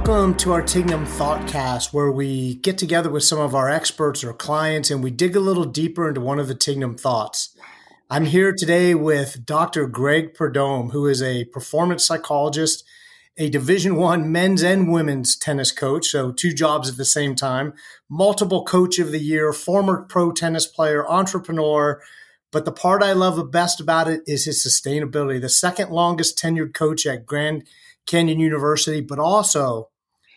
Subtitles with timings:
[0.00, 4.32] Welcome to our Tignum Thoughtcast, where we get together with some of our experts or
[4.32, 7.54] clients and we dig a little deeper into one of the Tignum thoughts.
[8.08, 9.86] I'm here today with Dr.
[9.86, 12.82] Greg Prudhomme, who is a performance psychologist,
[13.36, 17.74] a Division One men's and women's tennis coach, so two jobs at the same time,
[18.08, 22.00] multiple coach of the year, former pro tennis player, entrepreneur.
[22.52, 25.38] But the part I love the best about it is his sustainability.
[25.38, 27.64] The second longest tenured coach at Grand
[28.06, 29.88] Canyon University, but also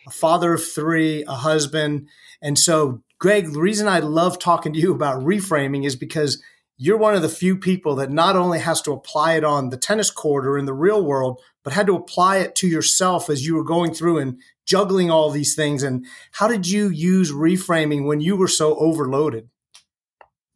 [0.08, 2.08] a father of three, a husband.
[2.42, 6.42] And so, Greg, the reason I love talking to you about reframing is because
[6.78, 9.78] you're one of the few people that not only has to apply it on the
[9.78, 13.46] tennis court or in the real world, but had to apply it to yourself as
[13.46, 15.84] you were going through and juggling all these things.
[15.84, 19.50] And how did you use reframing when you were so overloaded?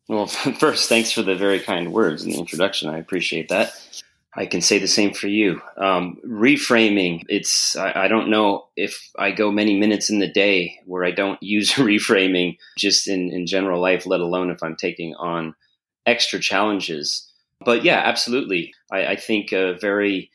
[0.08, 0.28] Well,
[0.60, 2.90] first, thanks for the very kind words in the introduction.
[2.90, 3.74] I appreciate that.
[4.38, 5.60] I can say the same for you.
[5.78, 10.80] Um, reframing, it's, I, I, don't know if I go many minutes in the day
[10.86, 15.16] where I don't use reframing just in, in general life, let alone if I'm taking
[15.16, 15.56] on
[16.06, 17.28] extra challenges.
[17.66, 18.76] But yeah, absolutely.
[18.92, 20.30] I, I think a very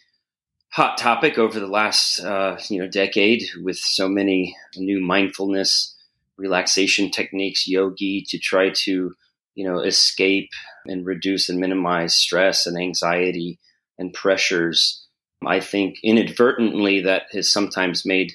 [0.70, 5.94] hot topic over the last uh, you know decade with so many new mindfulness
[6.36, 9.14] relaxation techniques, yogi, to try to
[9.54, 10.50] you know escape
[10.86, 13.60] and reduce and minimize stress and anxiety
[14.02, 15.06] and pressures.
[15.46, 18.32] I think inadvertently that has sometimes made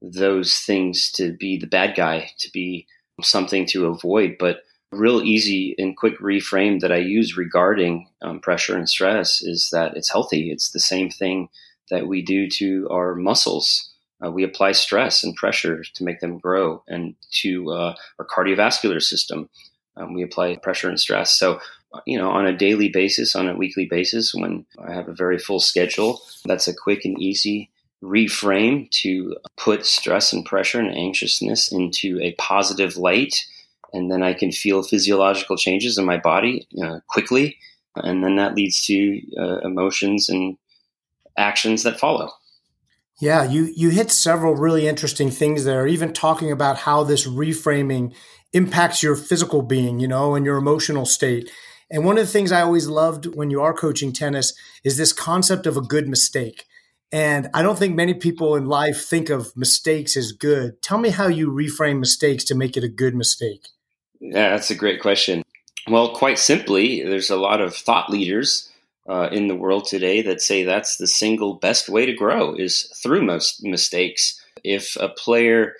[0.00, 2.86] those things to be the bad guy, to be
[3.22, 4.36] something to avoid.
[4.38, 4.58] But
[4.92, 9.96] real easy and quick reframe that I use regarding um, pressure and stress is that
[9.96, 10.50] it's healthy.
[10.50, 11.48] It's the same thing
[11.90, 13.90] that we do to our muscles.
[14.24, 19.02] Uh, we apply stress and pressure to make them grow, and to uh, our cardiovascular
[19.02, 19.48] system,
[19.96, 21.38] um, we apply pressure and stress.
[21.38, 21.60] So,
[22.06, 25.38] you know, on a daily basis, on a weekly basis, when I have a very
[25.38, 27.70] full schedule, that's a quick and easy
[28.02, 33.46] reframe to put stress and pressure and anxiousness into a positive light
[33.92, 37.56] and then I can feel physiological changes in my body uh, quickly,
[37.94, 40.56] and then that leads to uh, emotions and
[41.36, 42.30] actions that follow.
[43.20, 45.86] Yeah, you you hit several really interesting things there.
[45.86, 48.14] Even talking about how this reframing
[48.52, 51.50] impacts your physical being, you know, and your emotional state.
[51.90, 55.12] And one of the things I always loved when you are coaching tennis is this
[55.12, 56.64] concept of a good mistake.
[57.12, 60.82] And I don't think many people in life think of mistakes as good.
[60.82, 63.68] Tell me how you reframe mistakes to make it a good mistake.
[64.20, 65.42] Yeah, that's a great question.
[65.88, 68.68] Well, quite simply, there's a lot of thought leaders
[69.08, 72.92] uh, in the world today that say that's the single best way to grow is
[73.02, 74.40] through most mistakes.
[74.64, 75.74] If a player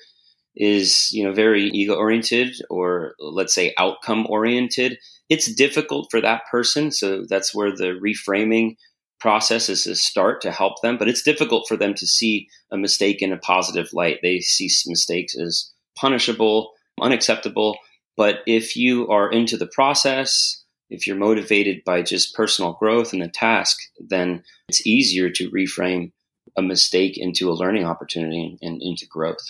[0.55, 6.42] is you know very ego oriented or let's say outcome oriented, it's difficult for that
[6.50, 6.91] person.
[6.91, 8.76] So that's where the reframing
[9.19, 10.98] process is a start to help them.
[10.98, 14.20] But it's difficult for them to see a mistake in a positive light.
[14.22, 17.76] They see mistakes as punishable, unacceptable
[18.16, 23.22] but if you are into the process, if you're motivated by just personal growth and
[23.22, 26.12] the task, then it's easier to reframe
[26.56, 29.44] a mistake into a learning opportunity and, into growth.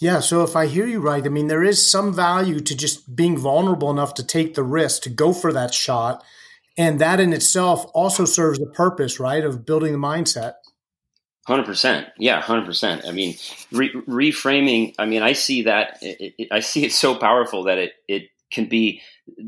[0.00, 0.20] Yeah.
[0.20, 3.36] So if I hear you right, I mean, there is some value to just being
[3.36, 6.22] vulnerable enough to take the risk, to go for that shot.
[6.76, 10.54] And that in itself also serves the purpose, right, of building the mindset.
[11.48, 13.06] Hundred percent, yeah, hundred percent.
[13.06, 13.34] I mean,
[13.72, 14.94] re- reframing.
[14.98, 15.98] I mean, I see that.
[16.02, 19.00] It, it, I see it so powerful that it it can be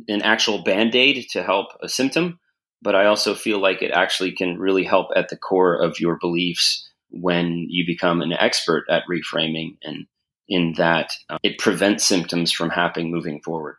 [0.09, 2.41] an actual band aid to help a symptom,
[2.81, 6.16] but I also feel like it actually can really help at the core of your
[6.19, 10.06] beliefs when you become an expert at reframing, and
[10.50, 13.77] in that uh, it prevents symptoms from happening moving forward.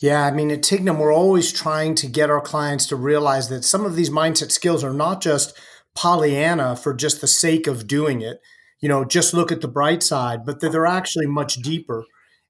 [0.00, 3.64] Yeah, I mean, at Tignum, we're always trying to get our clients to realize that
[3.64, 5.52] some of these mindset skills are not just
[5.94, 8.40] Pollyanna for just the sake of doing it.
[8.80, 12.04] You know, just look at the bright side, but they're actually much deeper.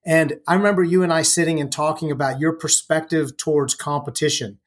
[0.07, 4.61] And I remember you and I sitting and talking about your perspective towards competition.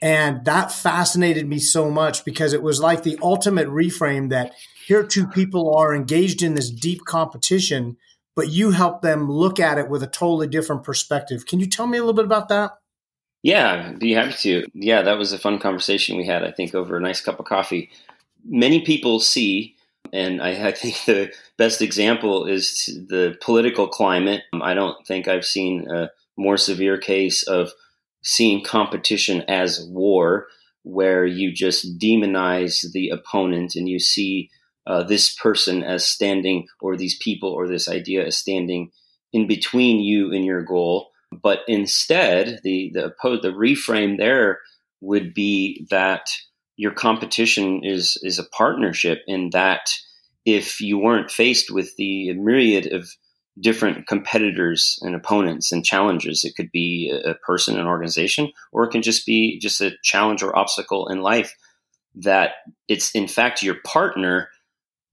[0.00, 4.52] And that fascinated me so much because it was like the ultimate reframe that
[4.86, 7.96] here two people are engaged in this deep competition,
[8.34, 11.46] but you help them look at it with a totally different perspective.
[11.46, 12.72] Can you tell me a little bit about that?
[13.42, 14.66] Yeah, be happy to.
[14.72, 17.46] Yeah, that was a fun conversation we had, I think, over a nice cup of
[17.46, 17.90] coffee
[18.44, 19.76] many people see,
[20.12, 24.42] and I, I, think the best example is the political climate.
[24.52, 27.72] Um, I don't think I've seen a more severe case of
[28.22, 30.46] seeing competition as war,
[30.84, 34.50] where you just demonize the opponent and you see
[34.86, 38.90] uh, this person as standing, or these people, or this idea as standing
[39.32, 41.10] in between you and your goal.
[41.30, 44.58] But instead, the the the reframe there
[45.00, 46.28] would be that
[46.76, 49.90] your competition is is a partnership in that
[50.44, 53.08] if you weren't faced with the myriad of
[53.60, 56.44] different competitors and opponents and challenges.
[56.44, 60.42] It could be a person, an organization, or it can just be just a challenge
[60.42, 61.54] or obstacle in life
[62.14, 62.52] that
[62.88, 64.48] it's in fact your partner.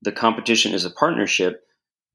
[0.02, 1.64] The competition is a partnership,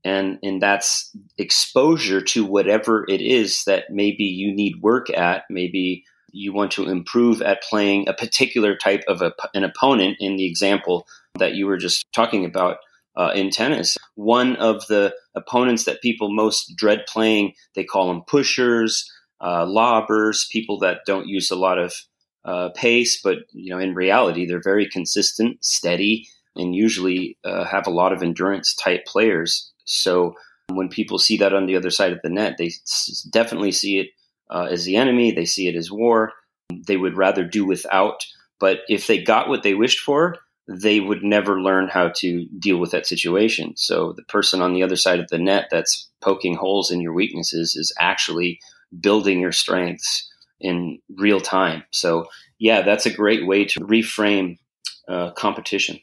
[0.04, 5.44] and and that's exposure to whatever it is that maybe you need work at.
[5.50, 10.16] Maybe you want to improve at playing a particular type of a, an opponent.
[10.20, 11.06] In the example
[11.38, 12.78] that you were just talking about
[13.16, 13.96] uh, in tennis.
[14.14, 19.10] One of the opponents that people most dread playing, they call them pushers,
[19.40, 21.94] uh, lobbers, people that don't use a lot of
[22.44, 27.87] uh, pace, but you know, in reality, they're very consistent, steady, and usually uh, have
[27.87, 29.71] a lot of endurance type players.
[29.85, 30.35] So
[30.69, 33.99] when people see that on the other side of the net, they s- definitely see
[34.01, 34.09] it
[34.51, 35.33] uh, as the enemy.
[35.33, 36.33] They see it as war.
[36.87, 38.25] They would rather do without.
[38.61, 40.37] But if they got what they wished for,
[40.67, 43.77] they would never learn how to deal with that situation.
[43.77, 47.12] So the person on the other side of the net that's poking holes in your
[47.12, 48.61] weaknesses is actually
[49.01, 50.31] building your strengths
[50.61, 51.85] in real time.
[51.91, 52.27] So
[52.59, 54.59] yeah, that's a great way to reframe
[55.09, 55.99] uh, competition.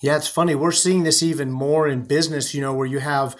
[0.00, 0.54] Yeah, it's funny.
[0.54, 3.36] We're seeing this even more in business, you know, where you have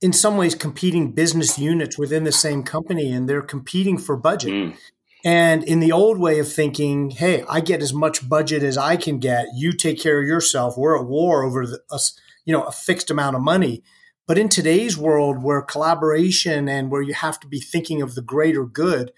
[0.00, 4.50] in some ways competing business units within the same company and they're competing for budget.
[4.50, 4.76] Mm.
[5.24, 8.96] And in the old way of thinking, hey, I get as much budget as I
[8.96, 9.46] can get.
[9.54, 10.78] You take care of yourself.
[10.78, 11.98] We're at war over the, a,
[12.44, 13.82] you know, a fixed amount of money.
[14.26, 18.22] But in today's world where collaboration and where you have to be thinking of the
[18.22, 19.12] greater good,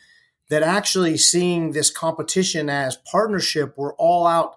[0.49, 4.57] that actually seeing this competition as partnership, we're all out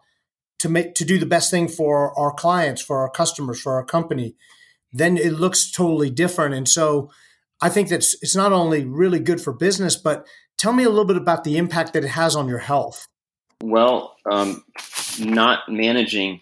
[0.64, 3.86] to make to do the best thing for our clients, for our customers, for our
[3.86, 4.36] company,
[4.92, 6.56] then it looks totally different.
[6.56, 7.12] And so
[7.62, 10.26] I think that's it's not only really good for business, but
[10.64, 13.10] Tell me a little bit about the impact that it has on your health.
[13.62, 14.64] Well, um,
[15.20, 16.40] not managing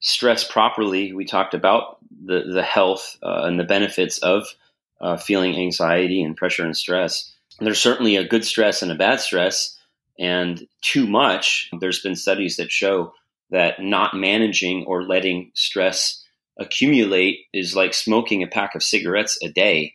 [0.00, 4.46] stress properly, we talked about the, the health uh, and the benefits of
[5.00, 7.32] uh, feeling anxiety and pressure and stress.
[7.60, 9.78] There's certainly a good stress and a bad stress,
[10.18, 11.70] and too much.
[11.80, 13.14] There's been studies that show
[13.52, 16.20] that not managing or letting stress
[16.58, 19.94] accumulate is like smoking a pack of cigarettes a day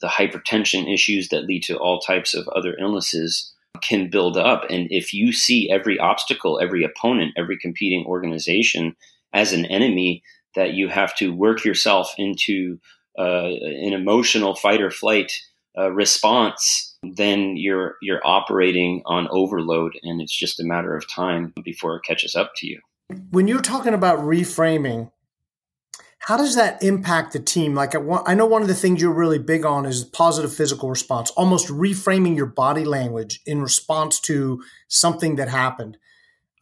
[0.00, 3.52] the hypertension issues that lead to all types of other illnesses
[3.82, 4.64] can build up.
[4.70, 8.96] And if you see every obstacle, every opponent, every competing organization
[9.32, 10.22] as an enemy
[10.54, 12.78] that you have to work yourself into
[13.18, 15.32] uh, an emotional fight or flight
[15.76, 21.52] uh, response, then you're you're operating on overload, and it's just a matter of time
[21.64, 22.80] before it catches up to you.
[23.30, 25.10] When you're talking about reframing,
[26.26, 27.74] how does that impact the team?
[27.74, 31.30] Like, I, know one of the things you're really big on is positive physical response,
[31.32, 35.98] almost reframing your body language in response to something that happened.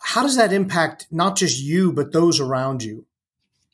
[0.00, 3.06] How does that impact not just you, but those around you?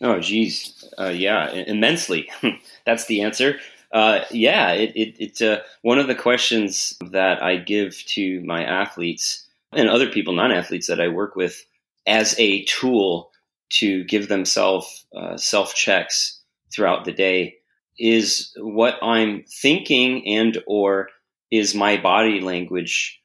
[0.03, 0.85] Oh, geez.
[0.99, 2.31] Uh, yeah, immensely.
[2.85, 3.59] That's the answer.
[3.91, 8.63] Uh, yeah, it, it, it's uh, one of the questions that I give to my
[8.63, 11.65] athletes and other people, non athletes that I work with,
[12.09, 13.31] as a tool
[13.71, 16.41] to give themselves uh, self checks
[16.73, 17.55] throughout the day
[17.99, 21.09] is what i'm thinking and or
[21.51, 23.21] is my body language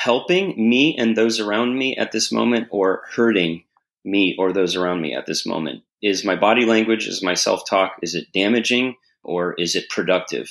[0.00, 3.62] helping me and those around me at this moment or hurting
[4.04, 5.82] me or those around me at this moment?
[6.02, 10.48] Is my body language is my self talk is it damaging or is it productive?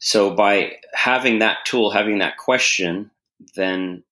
[0.00, 3.10] So by having that tool having that question
[3.54, 4.02] then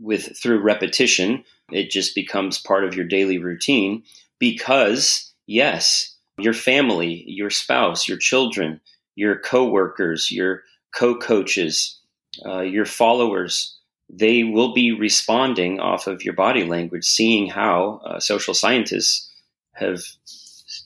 [0.00, 4.02] with through repetition it just becomes part of your daily routine
[4.38, 8.80] because, yes, your family, your spouse, your children,
[9.14, 10.62] your coworkers, your
[10.94, 11.98] co-coaches,
[12.44, 18.20] uh, your followers, they will be responding off of your body language, seeing how uh,
[18.20, 19.30] social scientists
[19.72, 20.02] have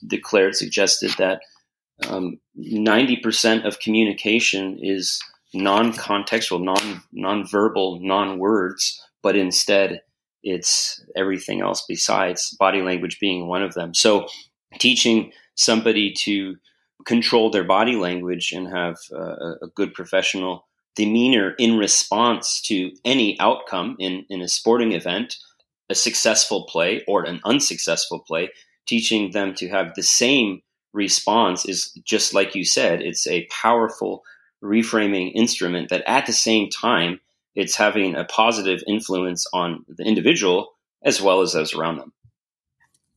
[0.05, 1.41] declared, suggested that
[2.07, 5.21] um, 90% of communication is
[5.53, 10.01] non-contextual, non non-verbal, non-words, but instead
[10.43, 13.93] it's everything else besides body language being one of them.
[13.93, 14.27] So
[14.79, 16.55] teaching somebody to
[17.05, 23.39] control their body language and have a, a good professional demeanor in response to any
[23.39, 25.37] outcome in, in a sporting event,
[25.89, 28.49] a successful play or an unsuccessful play,
[28.87, 30.61] teaching them to have the same
[30.93, 34.23] response is just like you said, it's a powerful
[34.63, 37.19] reframing instrument that at the same time
[37.55, 40.73] it's having a positive influence on the individual
[41.03, 42.13] as well as those around them.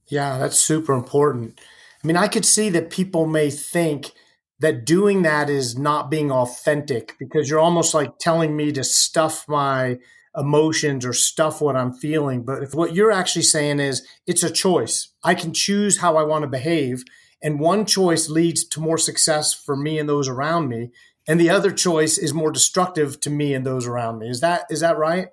[0.08, 1.60] Yeah, that's super important.
[2.02, 4.12] I mean, I could see that people may think
[4.60, 9.46] that doing that is not being authentic because you're almost like telling me to stuff
[9.48, 9.98] my
[10.36, 12.44] emotions or stuff what I'm feeling.
[12.44, 16.22] But if what you're actually saying is it's a choice, I can choose how I
[16.22, 17.04] want to behave.
[17.42, 20.90] And one choice leads to more success for me and those around me.
[21.30, 24.28] And the other choice is more destructive to me and those around me.
[24.28, 25.28] Is that is that right?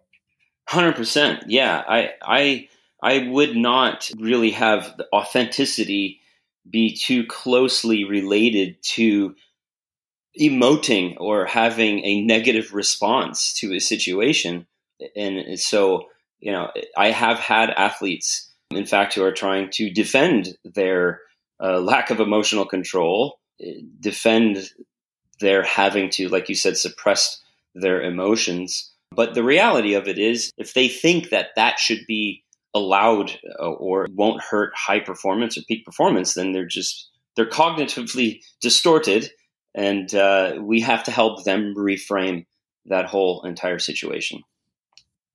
[0.69, 1.45] Hundred percent.
[1.47, 1.83] Yeah.
[1.87, 2.67] I I
[3.01, 6.21] I would not really have the authenticity
[6.69, 9.33] be too closely related to
[10.39, 14.67] emoting or having a negative response to a situation.
[15.15, 20.59] And so, you know, I have had athletes, in fact, who are trying to defend
[20.63, 21.21] their
[21.59, 23.39] uh, lack of emotional control,
[23.99, 24.69] defend
[25.39, 27.41] their having to, like you said, suppress
[27.75, 28.91] their emotions.
[29.11, 33.69] But the reality of it is, if they think that that should be allowed uh,
[33.69, 39.31] or won't hurt high performance or peak performance, then they're just they're cognitively distorted,
[39.75, 42.45] and uh, we have to help them reframe
[42.87, 44.41] that whole entire situation.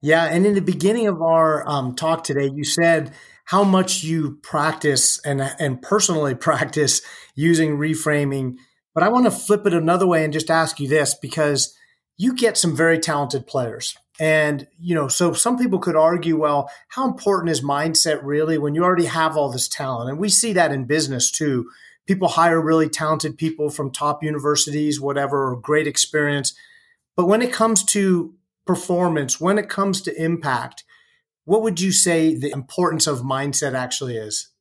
[0.00, 3.12] Yeah, and in the beginning of our um, talk today, you said
[3.44, 7.02] how much you practice and and personally practice
[7.34, 8.56] using reframing.
[8.94, 11.74] But I want to flip it another way and just ask you this because
[12.16, 13.96] you get some very talented players.
[14.20, 18.74] And, you know, so some people could argue, well, how important is mindset really when
[18.74, 20.10] you already have all this talent?
[20.10, 21.70] And we see that in business too.
[22.06, 26.54] People hire really talented people from top universities, whatever, great experience.
[27.16, 28.34] But when it comes to
[28.66, 30.84] performance, when it comes to impact,
[31.44, 34.51] what would you say the importance of mindset actually is?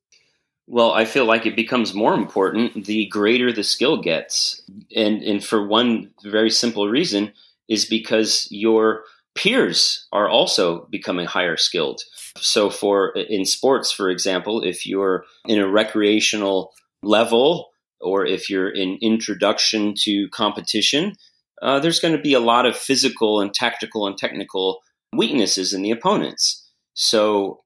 [0.72, 4.62] Well, I feel like it becomes more important the greater the skill gets.
[4.96, 7.34] And and for one very simple reason
[7.68, 12.00] is because your peers are also becoming higher skilled.
[12.38, 17.68] So for in sports for example, if you're in a recreational level
[18.00, 21.16] or if you're in introduction to competition,
[21.60, 24.80] uh, there's going to be a lot of physical and tactical and technical
[25.14, 26.66] weaknesses in the opponents.
[26.94, 27.62] So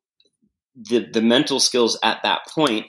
[0.74, 2.86] the the mental skills at that point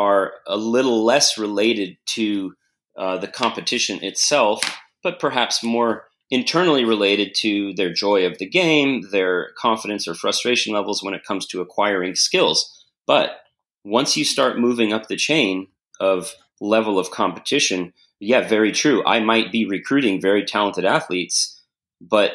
[0.00, 2.54] are a little less related to
[2.96, 4.62] uh, the competition itself,
[5.02, 10.72] but perhaps more internally related to their joy of the game, their confidence or frustration
[10.72, 12.86] levels when it comes to acquiring skills.
[13.06, 13.40] But
[13.84, 15.66] once you start moving up the chain
[16.00, 19.04] of level of competition, yeah, very true.
[19.04, 21.60] I might be recruiting very talented athletes,
[22.00, 22.32] but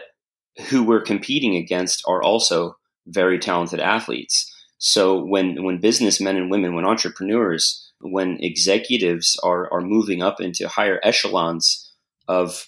[0.70, 4.55] who we're competing against are also very talented athletes.
[4.78, 10.68] So when when businessmen and women, when entrepreneurs, when executives are are moving up into
[10.68, 11.92] higher echelons
[12.28, 12.68] of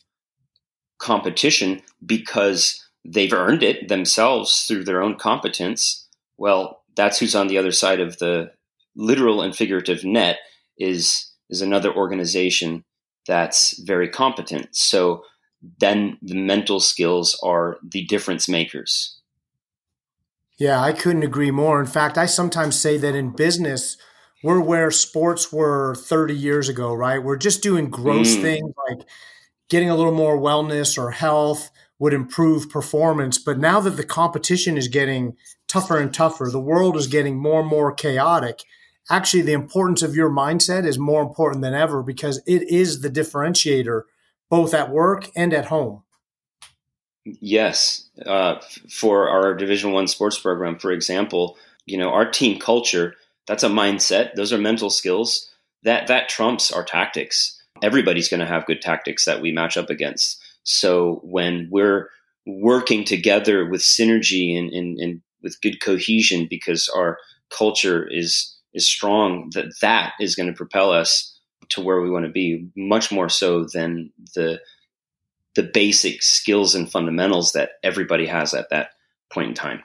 [0.99, 7.57] competition because they've earned it themselves through their own competence, well, that's who's on the
[7.57, 8.51] other side of the
[8.95, 10.39] literal and figurative net
[10.77, 12.83] is is another organization
[13.27, 14.75] that's very competent.
[14.75, 15.23] So
[15.79, 19.19] then the mental skills are the difference makers.
[20.57, 21.79] Yeah, I couldn't agree more.
[21.79, 23.97] In fact, I sometimes say that in business,
[24.43, 27.23] we're where sports were 30 years ago, right?
[27.23, 28.41] We're just doing gross mm.
[28.41, 29.07] things like
[29.69, 33.37] getting a little more wellness or health would improve performance.
[33.37, 35.35] But now that the competition is getting
[35.67, 38.63] tougher and tougher, the world is getting more and more chaotic.
[39.09, 43.09] Actually, the importance of your mindset is more important than ever because it is the
[43.09, 44.01] differentiator
[44.49, 46.03] both at work and at home.
[47.39, 53.15] Yes, uh, for our Division One sports program, for example, you know our team culture.
[53.47, 54.35] That's a mindset.
[54.35, 55.49] Those are mental skills.
[55.83, 59.89] That that trumps our tactics everybody's going to have good tactics that we match up
[59.89, 60.41] against.
[60.63, 62.09] So when we're
[62.45, 67.17] working together with synergy and, and, and with good cohesion because our
[67.49, 71.33] culture is is strong, that that is going to propel us
[71.69, 74.59] to where we want to be much more so than the
[75.57, 78.91] the basic skills and fundamentals that everybody has at that
[79.33, 79.83] point in time.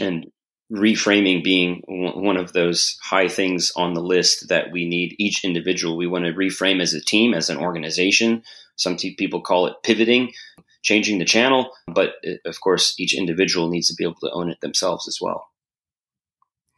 [0.00, 0.30] And
[0.72, 5.96] reframing being one of those high things on the list that we need each individual.
[5.96, 8.44] We want to reframe as a team, as an organization.
[8.76, 10.32] Some people call it pivoting,
[10.82, 14.48] changing the channel, but uh, of course, each individual needs to be able to own
[14.48, 15.48] it themselves as well.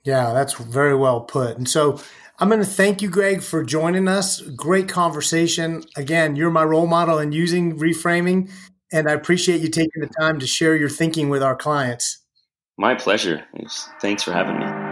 [0.04, 1.58] Yeah, that's very well put.
[1.58, 2.00] And so
[2.38, 4.40] I'm going to thank you, Greg, for joining us.
[4.40, 5.84] Great conversation.
[5.96, 8.50] Again, you're my role model in using reframing,
[8.92, 12.18] and I appreciate you taking the time to share your thinking with our clients.
[12.76, 13.44] My pleasure.
[14.00, 14.83] Thanks for having me.